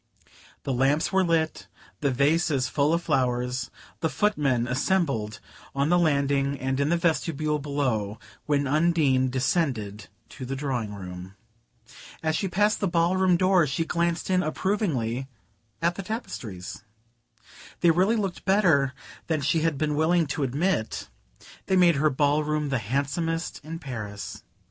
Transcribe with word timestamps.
The 0.63 0.73
lamps 0.73 1.11
were 1.13 1.23
lit, 1.23 1.67
the 1.99 2.09
vases 2.09 2.67
full 2.67 2.91
of 2.91 3.03
flowers, 3.03 3.69
the 3.99 4.09
foot 4.09 4.35
men 4.35 4.67
assembled 4.67 5.39
on 5.75 5.89
the 5.89 5.99
landing 5.99 6.59
and 6.59 6.79
in 6.79 6.89
the 6.89 6.97
vestibule 6.97 7.59
below, 7.59 8.17
when 8.47 8.65
Undine 8.65 9.29
descended 9.29 10.07
to 10.29 10.43
the 10.43 10.55
drawing 10.55 10.95
room. 10.95 11.35
As 12.23 12.35
she 12.35 12.47
passed 12.47 12.79
the 12.79 12.87
ballroom 12.87 13.37
door 13.37 13.67
she 13.67 13.85
glanced 13.85 14.31
in 14.31 14.41
approvingly 14.41 15.27
at 15.83 15.93
the 15.93 16.01
tapestries. 16.01 16.81
They 17.81 17.91
really 17.91 18.15
looked 18.15 18.43
better 18.43 18.95
than 19.27 19.41
she 19.41 19.59
had 19.61 19.77
been 19.77 19.93
willing 19.95 20.25
to 20.33 20.41
admit: 20.41 21.09
they 21.67 21.75
made 21.75 21.97
her 21.97 22.09
ballroom 22.09 22.69
the 22.69 22.79
handsomest 22.79 23.61
in 23.63 23.77
Paris. 23.77 24.41